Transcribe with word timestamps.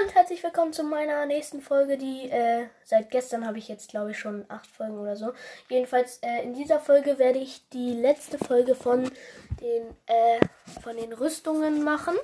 Und 0.00 0.14
herzlich 0.14 0.42
willkommen 0.42 0.72
zu 0.72 0.82
meiner 0.82 1.24
nächsten 1.26 1.60
Folge, 1.60 1.96
die 1.96 2.28
äh, 2.28 2.66
seit 2.84 3.10
gestern 3.10 3.46
habe 3.46 3.58
ich 3.58 3.68
jetzt 3.68 3.90
glaube 3.90 4.10
ich 4.10 4.18
schon 4.18 4.44
acht 4.48 4.66
Folgen 4.66 4.98
oder 4.98 5.14
so. 5.14 5.32
Jedenfalls 5.68 6.18
äh, 6.18 6.42
in 6.42 6.54
dieser 6.54 6.80
Folge 6.80 7.18
werde 7.18 7.38
ich 7.38 7.68
die 7.68 7.92
letzte 7.92 8.38
Folge 8.38 8.74
von 8.74 9.04
den 9.60 9.96
äh, 10.06 10.40
von 10.82 10.96
den 10.96 11.12
Rüstungen 11.12 11.84
machen. 11.84 12.16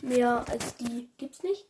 Mehr 0.00 0.44
als 0.48 0.76
die 0.76 1.10
gibt's 1.18 1.42
nicht. 1.42 1.66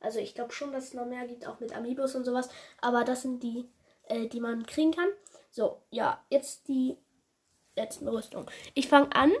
Also 0.00 0.18
ich 0.18 0.34
glaube 0.34 0.52
schon, 0.52 0.72
dass 0.72 0.84
es 0.84 0.94
noch 0.94 1.06
mehr 1.06 1.26
gibt, 1.26 1.46
auch 1.46 1.60
mit 1.60 1.74
Amiibos 1.74 2.14
und 2.14 2.24
sowas. 2.24 2.50
Aber 2.82 3.04
das 3.04 3.22
sind 3.22 3.42
die, 3.42 3.66
äh, 4.08 4.26
die 4.26 4.40
man 4.40 4.66
kriegen 4.66 4.92
kann. 4.92 5.08
So, 5.50 5.80
ja, 5.90 6.22
jetzt 6.28 6.68
die 6.68 6.98
letzten 7.76 8.08
Rüstungen. 8.08 8.46
Ich 8.74 8.88
fange 8.88 9.14
an 9.14 9.32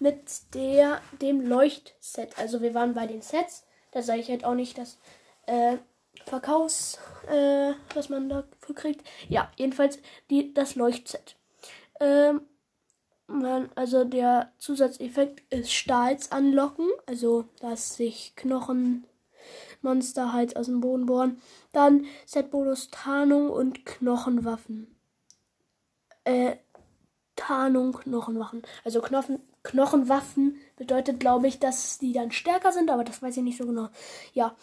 mit 0.00 0.54
der 0.54 1.00
dem 1.22 1.40
Leuchtset. 1.40 2.38
Also 2.38 2.60
wir 2.60 2.74
waren 2.74 2.94
bei 2.94 3.06
den 3.06 3.22
Sets. 3.22 3.64
Da 3.92 4.02
sage 4.02 4.20
ich 4.20 4.28
halt 4.28 4.44
auch 4.44 4.54
nicht 4.54 4.78
das 4.78 4.98
äh, 5.46 5.78
Verkaufs, 6.26 6.98
äh, 7.28 7.72
was 7.94 8.08
man 8.08 8.28
dafür 8.28 8.74
kriegt. 8.74 9.06
Ja, 9.28 9.50
jedenfalls 9.56 9.98
die, 10.30 10.52
das 10.54 10.74
Leuchtset. 10.74 11.36
Ähm, 12.00 12.42
man, 13.26 13.70
also 13.74 14.04
der 14.04 14.52
Zusatzeffekt 14.58 15.42
ist 15.52 15.72
Stahls 15.72 16.32
anlocken, 16.32 16.88
also 17.06 17.44
dass 17.60 17.96
sich 17.96 18.34
Knochenmonster 18.36 19.04
halt 20.32 20.56
aus 20.56 20.66
dem 20.66 20.80
Boden 20.80 21.06
bohren. 21.06 21.40
Dann 21.72 22.06
Setbonus 22.26 22.90
Tarnung 22.90 23.50
und 23.50 23.86
Knochenwaffen. 23.86 24.96
Äh, 26.24 26.56
Tarnung, 27.36 27.92
Knochenwaffen. 27.92 28.62
Also 28.84 29.00
Knochen, 29.00 29.40
Knochenwaffen 29.62 30.56
bedeutet, 30.76 31.20
glaube 31.20 31.46
ich, 31.46 31.58
dass 31.58 31.98
die 31.98 32.12
dann 32.12 32.32
stärker 32.32 32.72
sind, 32.72 32.90
aber 32.90 33.04
das 33.04 33.22
weiß 33.22 33.36
ich 33.36 33.42
nicht 33.42 33.58
so 33.58 33.66
genau. 33.66 33.88
Ja. 34.32 34.56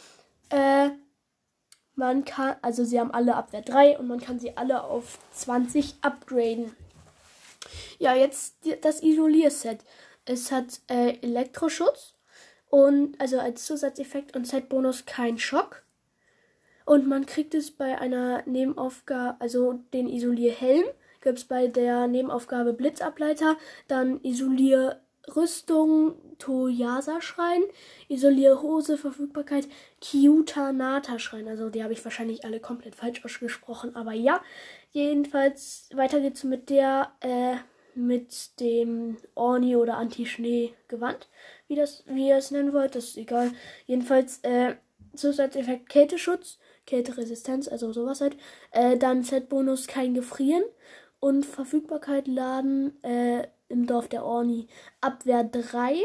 Äh, 0.49 0.89
man 1.95 2.25
kann, 2.25 2.55
also 2.61 2.85
sie 2.85 2.99
haben 2.99 3.11
alle 3.11 3.35
Abwehr 3.35 3.63
3 3.63 3.97
und 3.97 4.07
man 4.07 4.19
kann 4.19 4.39
sie 4.39 4.55
alle 4.55 4.83
auf 4.83 5.17
20 5.31 5.95
upgraden. 6.02 6.75
Ja, 7.97 8.16
jetzt 8.16 8.55
das 8.81 9.02
Isolierset. 9.02 9.80
Es 10.25 10.52
hat 10.52 10.81
äh, 10.89 11.17
Elektroschutz 11.22 12.13
und 12.69 13.19
also 13.19 13.39
als 13.39 13.66
Zusatzeffekt 13.66 14.35
und 14.35 14.45
Set-Bonus 14.45 15.05
kein 15.05 15.39
Schock. 15.39 15.83
Und 16.85 17.07
man 17.07 17.25
kriegt 17.25 17.53
es 17.53 17.72
bei 17.72 17.97
einer 18.00 18.44
Nebenaufgabe, 18.45 19.41
also 19.41 19.79
den 19.94 20.07
Isolierhelm 20.07 20.85
gibt 21.21 21.39
es 21.39 21.45
bei 21.45 21.67
der 21.67 22.07
Nebenaufgabe 22.07 22.73
Blitzableiter, 22.73 23.57
dann 23.87 24.19
Isolier 24.23 25.01
Rüstung, 25.35 26.15
Toyasa-Schrein, 26.39 27.63
Isolier-Hose, 28.07 28.97
Verfügbarkeit, 28.97 29.67
Kyuta-Nata-Schrein. 30.01 31.47
Also 31.47 31.69
die 31.69 31.83
habe 31.83 31.93
ich 31.93 32.03
wahrscheinlich 32.03 32.45
alle 32.45 32.59
komplett 32.59 32.95
falsch 32.95 33.23
ausgesprochen, 33.25 33.95
aber 33.95 34.13
ja. 34.13 34.41
Jedenfalls 34.91 35.89
weiter 35.93 36.21
geht's 36.21 36.43
mit 36.43 36.69
der, 36.69 37.11
äh, 37.19 37.55
mit 37.93 38.59
dem 38.59 39.17
Orni 39.35 39.75
oder 39.75 39.97
Anti-Schnee-Gewand. 39.97 41.27
Wie 41.67 41.75
das, 41.75 42.03
wie 42.07 42.29
ihr 42.29 42.38
es 42.38 42.51
nennen 42.51 42.73
wollt, 42.73 42.95
das 42.95 43.05
ist 43.05 43.17
egal. 43.17 43.51
Jedenfalls, 43.85 44.39
äh, 44.43 44.75
Zusatzeffekt 45.13 45.89
Kälteschutz, 45.89 46.59
Kälteresistenz, 46.85 47.67
also 47.67 47.91
sowas 47.91 48.21
halt. 48.21 48.38
Äh, 48.71 48.97
dann 48.97 49.23
Set-Bonus 49.23 49.88
kein 49.88 50.13
Gefrieren 50.13 50.63
und 51.19 51.45
Verfügbarkeit 51.45 52.27
laden 52.27 53.01
äh, 53.03 53.47
im 53.69 53.87
Dorf 53.87 54.07
der 54.07 54.23
Orni 54.23 54.67
Abwehr 55.01 55.43
3 55.43 55.95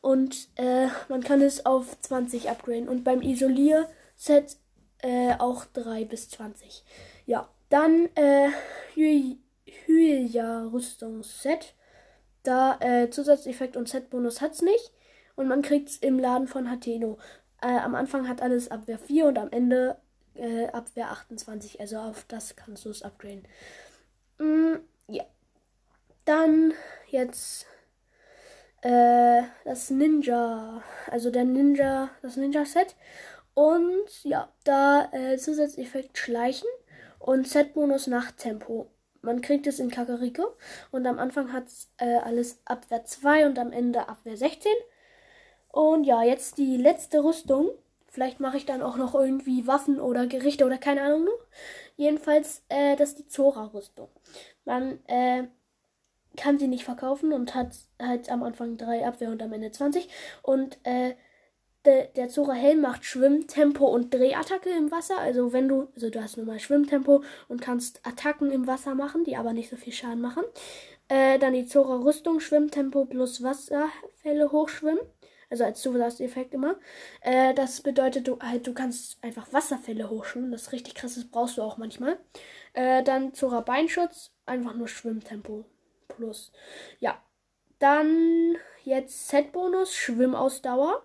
und 0.00 0.48
äh, 0.56 0.86
man 1.08 1.22
kann 1.22 1.40
es 1.40 1.66
auf 1.66 2.00
20 2.00 2.50
upgraden 2.50 2.88
und 2.88 3.04
beim 3.04 3.22
Isolier-Set 3.22 4.56
äh, 4.98 5.34
auch 5.38 5.64
3 5.66 6.04
bis 6.04 6.28
20. 6.30 6.84
Ja, 7.26 7.48
dann 7.68 8.08
äh, 8.14 8.50
Hylia 8.94 10.64
Rüstungsset. 10.66 11.74
Da 12.42 12.78
äh, 12.78 13.10
Zusatzeffekt 13.10 13.76
und 13.76 13.88
Set-Bonus 13.88 14.40
hat's 14.40 14.62
nicht. 14.62 14.92
Und 15.34 15.48
man 15.48 15.62
kriegt's 15.62 15.96
im 15.96 16.18
Laden 16.18 16.46
von 16.46 16.70
Hateno. 16.70 17.18
Äh, 17.60 17.78
am 17.78 17.94
Anfang 17.94 18.28
hat 18.28 18.40
alles 18.40 18.70
Abwehr 18.70 18.98
4 18.98 19.26
und 19.26 19.38
am 19.38 19.50
Ende 19.50 19.96
äh, 20.34 20.68
Abwehr 20.68 21.10
28. 21.10 21.80
Also 21.80 21.98
auf 21.98 22.24
das 22.28 22.54
kannst 22.54 22.84
du 22.84 22.90
es 22.90 23.02
upgraden. 23.02 23.42
Mm, 24.38 24.76
ja. 25.08 25.24
Dann 26.24 26.72
jetzt 27.08 27.66
äh, 28.82 29.42
das 29.64 29.90
Ninja. 29.90 30.82
Also 31.10 31.30
der 31.30 31.44
Ninja, 31.44 32.10
das 32.22 32.36
Ninja-Set. 32.36 32.94
Und 33.54 34.24
ja, 34.24 34.52
da 34.64 35.08
äh, 35.12 35.38
Zusatzeffekt 35.38 36.18
Schleichen 36.18 36.68
und 37.18 37.48
Set-Bonus 37.48 38.06
Nachttempo. 38.06 38.90
Man 39.22 39.40
kriegt 39.40 39.66
es 39.66 39.80
in 39.80 39.90
Kakariko 39.90 40.56
und 40.92 41.06
am 41.06 41.18
Anfang 41.18 41.52
hat 41.52 41.66
es 41.66 41.90
äh, 41.96 42.18
alles 42.18 42.60
Abwehr 42.64 43.04
2 43.04 43.46
und 43.46 43.58
am 43.58 43.72
Ende 43.72 44.08
Abwehr 44.08 44.36
16. 44.36 44.70
Und 45.68 46.04
ja, 46.04 46.22
jetzt 46.22 46.58
die 46.58 46.76
letzte 46.76 47.24
Rüstung. 47.24 47.70
Vielleicht 48.06 48.40
mache 48.40 48.56
ich 48.56 48.66
dann 48.66 48.82
auch 48.82 48.96
noch 48.96 49.14
irgendwie 49.14 49.66
Waffen 49.66 50.00
oder 50.00 50.26
Gerichte 50.26 50.64
oder 50.64 50.78
keine 50.78 51.02
Ahnung 51.02 51.24
noch. 51.24 51.46
Jedenfalls, 51.96 52.62
äh, 52.68 52.96
das 52.96 53.10
ist 53.10 53.18
die 53.18 53.26
Zora-Rüstung. 53.26 54.08
Man 54.64 55.04
äh, 55.06 55.44
kann 56.36 56.58
sie 56.58 56.68
nicht 56.68 56.84
verkaufen 56.84 57.32
und 57.32 57.54
hat 57.54 57.74
halt 58.00 58.30
am 58.30 58.42
Anfang 58.42 58.76
3 58.76 59.06
Abwehr 59.06 59.30
und 59.30 59.42
am 59.42 59.52
Ende 59.52 59.72
20. 59.72 60.08
Und 60.42 60.78
äh, 60.84 61.14
de, 61.86 62.08
der 62.14 62.28
Zora 62.28 62.52
Helm 62.52 62.82
macht 62.82 63.04
Schwimmtempo 63.04 63.86
und 63.86 64.12
Drehattacke 64.12 64.70
im 64.70 64.90
Wasser. 64.90 65.18
Also 65.18 65.52
wenn 65.52 65.68
du, 65.68 65.88
also 65.94 66.10
du 66.10 66.22
hast 66.22 66.36
normal 66.36 66.60
Schwimmtempo 66.60 67.22
und 67.48 67.62
kannst 67.62 68.06
Attacken 68.06 68.50
im 68.50 68.66
Wasser 68.66 68.94
machen, 68.94 69.24
die 69.24 69.36
aber 69.36 69.52
nicht 69.52 69.70
so 69.70 69.76
viel 69.76 69.92
Schaden 69.92 70.20
machen. 70.20 70.44
Äh, 71.08 71.38
dann 71.38 71.54
die 71.54 71.66
Zora 71.66 71.96
Rüstung, 72.02 72.40
Schwimmtempo 72.40 73.04
plus 73.04 73.42
Wasserfälle 73.42 74.50
hochschwimmen. 74.50 75.00
Also 75.48 75.64
als 75.64 75.80
Zusatzeffekt 75.80 76.54
immer. 76.54 76.76
Äh, 77.20 77.54
das 77.54 77.80
bedeutet, 77.80 78.26
du 78.28 78.38
halt, 78.40 78.66
du 78.66 78.74
kannst 78.74 79.22
einfach 79.22 79.52
Wasserfälle 79.52 80.10
hochschwimmen. 80.10 80.50
Das 80.50 80.62
ist 80.62 80.72
richtig 80.72 80.94
krass, 80.94 81.14
das 81.14 81.24
brauchst 81.24 81.58
du 81.58 81.62
auch 81.62 81.76
manchmal. 81.76 82.18
Äh, 82.72 83.02
dann 83.02 83.32
Zora 83.34 83.60
Beinschutz, 83.60 84.32
einfach 84.44 84.74
nur 84.74 84.88
Schwimmtempo 84.88 85.64
plus. 86.08 86.52
Ja. 86.98 87.22
Dann 87.78 88.56
jetzt 88.84 89.28
Set-Bonus, 89.28 89.94
Schwimmausdauer. 89.94 91.02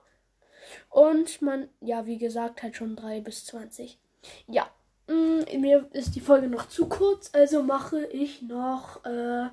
Und 0.89 1.41
man, 1.41 1.69
ja, 1.81 2.05
wie 2.05 2.17
gesagt, 2.17 2.63
halt 2.63 2.75
schon 2.75 2.95
3 2.95 3.21
bis 3.21 3.45
20. 3.45 3.99
Ja. 4.47 4.69
Mh, 5.07 5.45
mm, 5.53 5.61
mir 5.61 5.89
ist 5.91 6.15
die 6.15 6.21
Folge 6.21 6.47
noch 6.47 6.67
zu 6.67 6.87
kurz, 6.87 7.31
also 7.33 7.63
mache 7.63 8.05
ich 8.05 8.41
noch, 8.41 9.03
äh, 9.05 9.49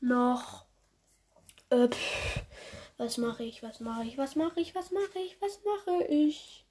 noch, 0.00 0.66
äh, 1.70 1.88
pff, 1.88 2.42
was 2.96 3.18
mache 3.18 3.44
ich? 3.44 3.62
Was 3.62 3.80
mache 3.80 4.04
ich? 4.04 4.16
Was 4.18 4.36
mache 4.36 4.60
ich? 4.60 4.74
Was 4.74 4.90
mache 4.90 5.18
ich? 5.18 5.40
Was 5.40 5.60
mache 5.64 6.04
ich? 6.04 6.64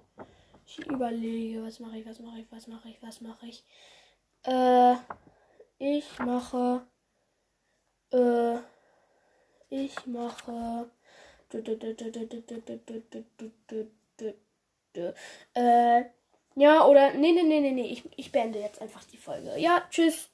Ich 0.67 0.79
überlege, 0.87 1.63
was 1.63 1.79
mache 1.79 1.99
ich? 1.99 2.05
Was 2.05 2.19
mache 2.19 2.39
ich? 2.39 2.51
Was 2.51 2.67
mache 2.67 2.89
ich? 2.89 3.01
Was 3.01 3.21
mache 3.21 3.45
ich? 3.45 3.63
Äh, 4.43 4.95
ich 5.77 6.19
mache. 6.19 6.87
Äh, 8.11 8.57
ich 9.69 10.05
mache. 10.07 10.89
Äh, 15.53 16.03
ja, 16.55 16.85
oder. 16.85 17.13
Nee, 17.13 17.31
nee, 17.33 17.43
nee, 17.43 17.59
nee, 17.59 17.71
nee. 17.71 17.87
Ich, 17.87 18.03
ich 18.17 18.31
beende 18.31 18.59
jetzt 18.59 18.81
einfach 18.81 19.03
die 19.03 19.17
Folge. 19.17 19.57
Ja, 19.59 19.83
tschüss. 19.89 20.29